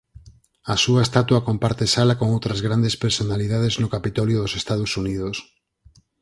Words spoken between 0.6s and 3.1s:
A súa estatua comparte sala con outras grandes